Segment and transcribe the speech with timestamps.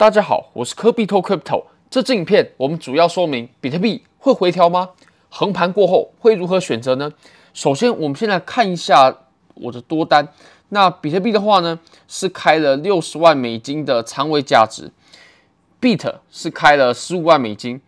[0.00, 1.62] 大家好，我是科比托 Crypto。
[1.90, 4.88] 这支影片我们主要说明比特币会回调吗？
[5.28, 7.12] 横盘过后会如何选择呢？
[7.52, 9.14] 首先，我们先来看一下
[9.52, 10.26] 我的多单。
[10.70, 11.78] 那比特币的话呢，
[12.08, 14.90] 是开了六十万美金的仓位价值
[15.82, 17.78] ，Bit 是开了十五万美金。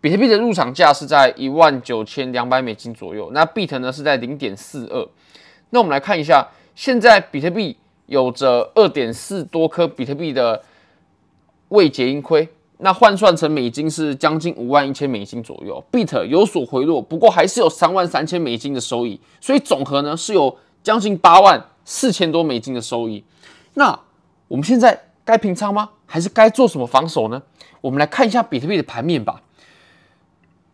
[0.00, 5.06] 比特币的入场价是在一万九千两百美金左右，那 Bit 呢是在零点四二。
[5.68, 10.62] 那我们来看一下，现在比特币有着二点四多颗比特币的。
[11.70, 12.48] 未结盈亏，
[12.78, 15.82] 那换算成美金是将近五万一千美金左右。
[15.90, 23.24] Bit 有所回落，不过还是有三万三千美金的收益，所以总和呢是有将近八万四千多美金的收益。
[23.74, 23.98] 那
[24.48, 25.90] 我们现在该平仓吗？
[26.06, 27.40] 还是该做什么防守呢？
[27.80, 29.40] 我们来看一下比特币的盘面吧。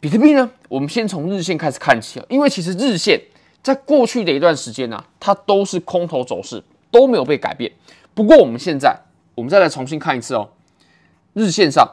[0.00, 3.20] 比特币呢，我们先从日线开始看起，因为其实日线
[3.62, 7.70] 在过去的一段时间呢、它都是空头走势，都没有被改变。
[8.14, 8.98] 不过我们现在，
[9.34, 10.48] 我们再来重新看一次哦。
[11.36, 11.86] 日线上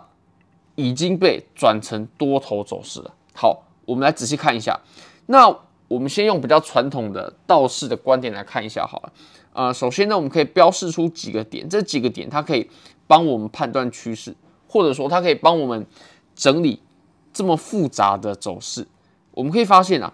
[0.75, 3.13] 已经被转成多头走势了。
[3.33, 4.79] 好，我们来仔细看一下。
[5.25, 5.53] 那
[5.89, 9.13] 我们先用比较传统的道氏的观点来看一下好了。
[9.51, 12.69] 呃，首先呢，我们可以标示出几个点，这几个点它可以
[13.05, 14.33] 帮我们判断趋势，
[14.69, 15.85] 或者说它可以帮我们
[16.33, 16.81] 整理
[17.33, 18.87] 这么复杂的走势。
[19.31, 20.13] 我们可以发现啊，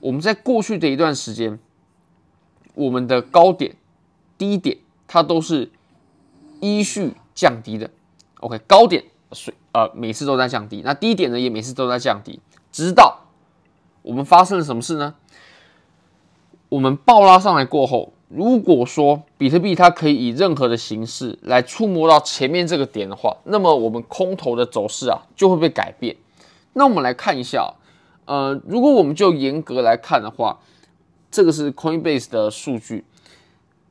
[0.00, 1.58] 我们在过去的一段时间，
[2.74, 3.74] 我们的高点、
[4.36, 4.76] 低点
[5.08, 5.70] 它都是
[6.60, 7.90] 依序降低的。
[8.40, 12.40] OK，高点水呃每次都在降低，那低点呢也每次都在降低，
[12.72, 13.20] 直到
[14.02, 15.14] 我们发生了什么事呢？
[16.68, 26.16] 我们暴拉上来过后，如果说比特币它可以以任何的形式来触摸到前面这个点的话，那么我们空头的走势啊就会被改变。
[26.72, 27.74] 那我们来看一下，
[28.24, 30.60] 呃，如果我们就严格来看的话，
[31.30, 33.04] 这个是 Coinbase 的数据。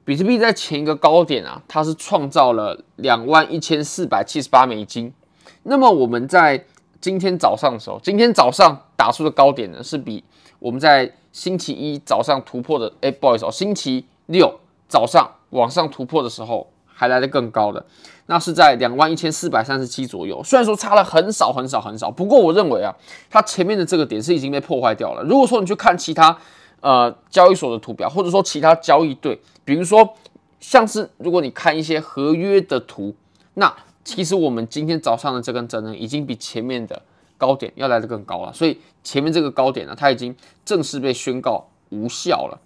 [0.09, 5.13] 比特币在前一个高点啊，它是创造了两万一千四百七十八美金。
[5.61, 6.65] 那么我们在
[6.99, 10.23] 今天早上的时候，今天早上打出的高点呢，是比
[10.57, 17.85] 我们在星期一早上突破的，哎，不好意思哦，星期六早上往上突破的时候还来得更高的，
[18.25, 20.43] 那是在两万一千四百三十七左右。
[20.43, 22.91] 虽然说差了很少很少很少，不过我认为啊，
[23.29, 25.21] 它前面的这个点是已经被破坏掉了。
[25.21, 26.35] 如果说你去看其他。
[26.81, 30.15] 呃，交易所的图表，或者说其他交易对，比如说
[30.59, 33.15] 像是如果你看一些合约的图，
[33.55, 37.01] 那其实我们今天早上的这根针呢，已经比前面的
[37.37, 42.59] 高点要来得更高了，所以前面这个高点呢，它已经正式被宣告无效了。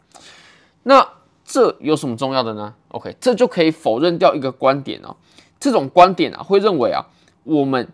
[0.83, 1.07] 那
[1.43, 5.15] 这有什么重要的呢？OK，这就可以否认掉一个观点哦，
[5.59, 7.05] 这种观点啊，会认为啊，
[7.43, 7.87] 我们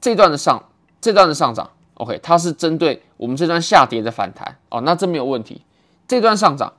[0.00, 0.62] 这段的上
[1.00, 1.70] 这段的上涨。
[1.94, 5.62] OK，它是针对我们这段下跌的反弹哦，那这没有问题。
[6.06, 6.72] 这段上涨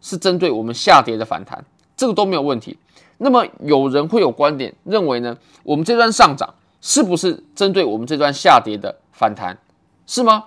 [0.00, 1.64] 是针对我们下跌的反弹，
[1.96, 2.78] 这个都没有问题。
[3.18, 9.58] 那么有人会有观点认为呢，我们这段上涨是不是针对我们这段下跌的反弹？
[10.06, 10.44] 是吗？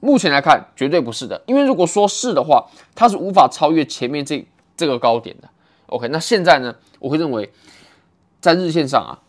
[0.00, 1.42] 目前来看，绝对不是的。
[1.46, 4.44] 因为如果说是的话，它是无法超越前面这
[4.76, 5.48] 这个高点的。
[5.86, 7.52] OK，那现在呢，我会认为
[8.40, 9.20] 在日线上啊，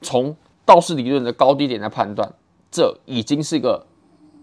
[0.00, 2.32] 从道氏理论的高低点来判断。
[2.70, 3.86] 这已经是一个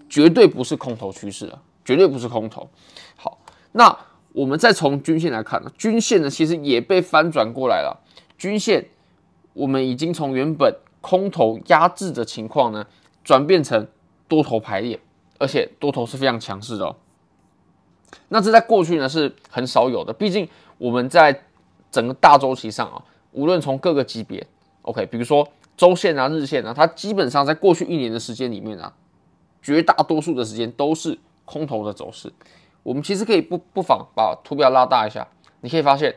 [0.09, 2.69] 绝对不是空头趋势了，绝对不是空头。
[3.15, 3.39] 好，
[3.71, 3.97] 那
[4.33, 8.01] 我们再从均线来看，均线呢其实也被翻转过来了。
[8.37, 8.89] 均线
[9.53, 12.85] 我们已经从原本空头压制的情况呢，
[13.23, 13.87] 转变成
[14.27, 14.99] 多头排列，
[15.37, 16.95] 而且多头是非常强势的哦。
[18.29, 21.43] 那这在过去呢是很少有的，毕竟我们在
[21.91, 24.45] 整个大周期上啊，无论从各个级别
[24.83, 25.47] ，OK，比如说。
[25.77, 28.93] 周线啊，日线啊，它基本上在过去一年的时间里面啊，
[29.63, 32.31] 绝大多数的时间都是空头的走势。
[32.83, 35.27] 我们其实可以不不妨把图表拉大一下，
[35.61, 36.15] 你可以发现，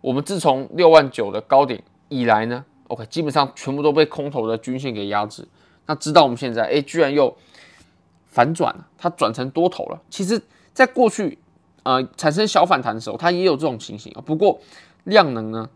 [0.00, 5.46] 我们自从六万九的高点以来呢，OK，基本上全部都被空头的均线给压制。
[5.86, 7.36] 那直到我们现在，哎，居然又
[8.26, 10.00] 反转了，它转成多头了。
[10.08, 10.40] 其实，
[10.72, 11.38] 在过去
[11.82, 14.22] 呃产生小反弹的时候，它也有这种情形啊。
[14.24, 14.60] 不过
[15.04, 15.68] 量能呢，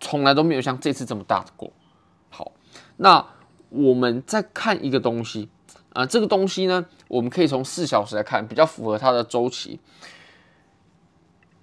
[0.00, 1.70] 从来都没有像这次这么大的过。
[2.28, 2.52] 好
[2.96, 3.26] 那
[3.70, 5.48] 我们再看一个东西
[5.92, 9.78] 啊，这个东西呢，我们可以从四小时来看，比较符合它的周期。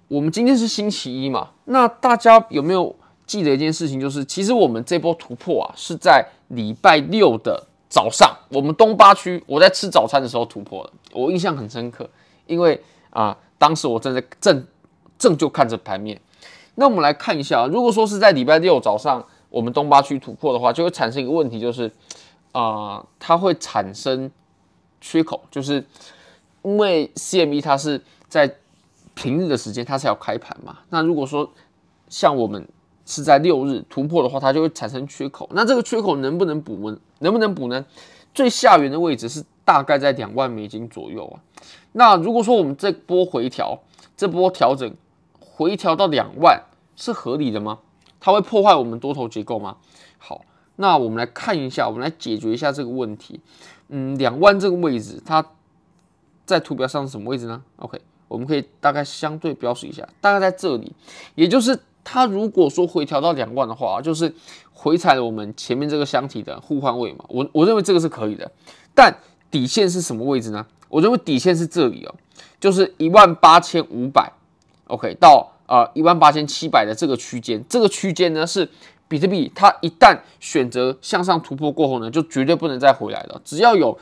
[0.08, 2.94] 我们今天是星期一嘛，那大家有没有
[3.26, 4.00] 记得一件事情？
[4.00, 12.08] 就是其实我们这波突破啊，是在礼拜六的早上，我们东八区我在吃早餐的时候突破的，我印象很深刻，
[12.46, 14.66] 因为啊，当时我正在正
[15.18, 16.20] 正就看着盘面。
[16.74, 19.24] 那我们来看一下，如果说是在礼拜六早上。
[19.50, 21.90] 我们东八区突破的话，就会产生一个问题，就是
[22.52, 24.30] 啊、它会产生
[25.00, 25.84] 缺口，就是
[26.62, 28.56] 因为 CME 它是在
[29.14, 30.78] 平日的时间它才要开盘嘛。
[30.90, 31.50] 那如果说
[32.08, 32.66] 像我们
[33.04, 35.48] 是在六日突破的话，它就会产生缺口。
[35.52, 36.98] 那这个缺口能不能补呢？
[37.20, 37.84] 能不能补呢？
[38.34, 41.40] 最下缘的位置是大概在两万美金左右啊。
[41.92, 43.80] 那如果说我们这波回调，
[44.16, 44.94] 这波调整
[45.40, 46.62] 回调到两万
[46.96, 47.78] 是合理的吗？
[48.20, 49.76] 它会破坏我们多头结构吗？
[50.18, 50.42] 好，
[50.80, 53.40] 那我们来看一下，我们来解决一下这个问题。
[53.88, 55.44] 嗯，两万这个位置，它
[56.46, 60.92] 在图表上是什么位置呢？OK，我们可以大概相对标示一下，大概在这里，
[61.34, 64.32] 也就是它如果说回调到两万的话，就是
[64.72, 67.24] 回踩了我们前面这个箱体的互换位嘛。
[67.28, 68.48] 我我认为这个是可以的，
[68.94, 69.12] 但
[69.50, 70.64] 底线是什么位置呢？
[70.88, 72.14] 我认为底线是这里哦，
[72.60, 74.32] 就是一万八千五百
[74.86, 75.52] ，OK 到。
[75.68, 78.68] 啊，一万八千七百的这个区间，这个区间呢是
[79.06, 83.40] 比特币，它一旦选择向上突破过后呢，就绝对不能再回来了。
[83.44, 83.96] 只要有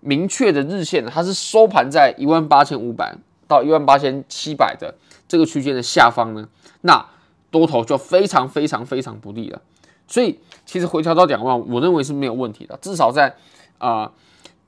[0.00, 3.14] 明确的日线，它是收盘在一万八千五百
[3.46, 4.92] 到一万八千七百的
[5.28, 6.48] 这个区间的下方呢，
[6.80, 7.06] 那
[7.52, 9.62] 多头就非常非常非常不利了。
[10.08, 13.34] 所以其实回调到两万，我认为是没有问题的，至少在
[13.78, 14.10] 啊、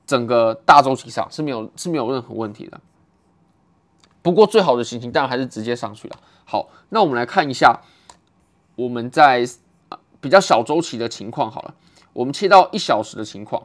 [0.07, 2.81] 整个大周期上是没有是没有任何问题的。
[4.25, 6.17] 不过最好的行情当然还是直接上去了。
[6.47, 7.83] 好，那我们来看一下
[8.75, 9.47] 我们在
[10.19, 11.51] 比较小周期的情况。
[11.51, 11.75] 好了，
[12.15, 13.65] 我们切到一小时的情况。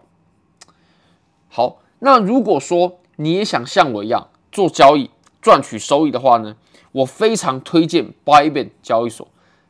[1.47, 5.09] 好，那如果说你也想像我一样做交易
[5.41, 6.57] 赚取收益的话呢，
[6.91, 9.25] 我非常推荐 Bybit 交易所。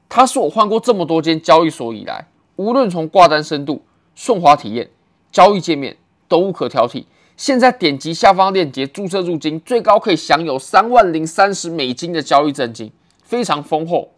[0.10, 3.84] 它是我换过这么多间交易所以来，无论从挂单深度、
[4.16, 4.90] 顺滑体验、
[5.32, 5.98] 交易界面
[6.28, 7.06] 都无可挑剔。
[7.40, 12.92] 现在点击下方链接注册入金，最高可以享有三万零三十美金的交易赠金。
[13.24, 14.12] 非常丰厚，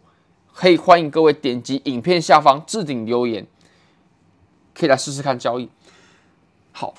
[0.52, 3.46] 可以欢迎各位点击影片下方置顶留言，
[4.74, 5.68] 可以来试试看交易。
[6.72, 6.92] 好，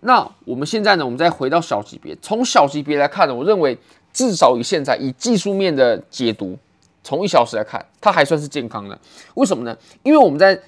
[0.00, 1.04] 那我们现在呢？
[1.04, 3.76] 我们再回到小级别，从小级别来看呢，我认为
[4.14, 6.56] 至少以现在以技术面的解读，
[7.04, 8.98] 从一小时来看，它还算是健康的。
[9.34, 9.76] 为什么呢？
[10.02, 10.58] 因为我们在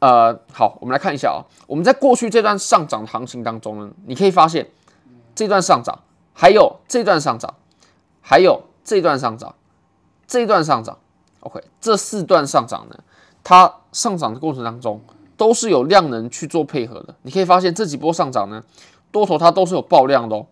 [0.00, 4.68] 呃，好，我们来看一下啊，我们在过去这段上涨的行情当中呢，你可以发现
[5.34, 5.98] 这段上涨，
[6.32, 7.54] 还有这段上涨，
[8.20, 9.54] 还有这段上涨。
[10.26, 10.98] 这段上涨
[11.40, 12.98] ，OK，这四段上涨呢，
[13.42, 15.00] 它上涨的过程当中
[15.38, 17.14] 都是有量能去做配合的。
[17.22, 18.62] 你可以发现这几波上涨呢，
[19.10, 20.44] 多头它都是有爆量的哦。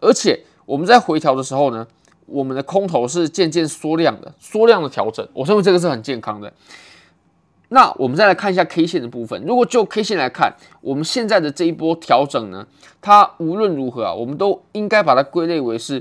[0.00, 1.86] 而且我们在回调的时候呢，
[2.24, 6.50] 我们的空头是渐渐缩量的，缩量的调整，我认为这个是很健康的。
[7.70, 12.66] 那我们再来看一下 K 线的部分，如果就 K 线来看，我们现在的这一波调整呢，
[13.00, 15.98] 它无论如何啊，我们都应该把它归类为是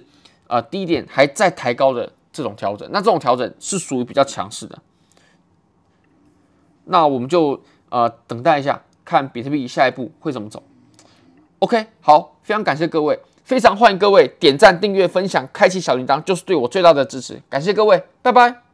[0.48, 2.12] 啊、呃、低点还在抬高的。
[2.32, 4.78] 这种调整，那这种调整是属于比较强势的。
[6.86, 10.62] 那我们就呃等待一下，看比特币下一步会怎么走。
[11.58, 17.42] OK，好，非常感谢各位，非常欢迎各位点赞、订阅、分享、开启小铃铛，就是对我最大的支持。
[17.50, 18.69] 感谢各位，拜拜。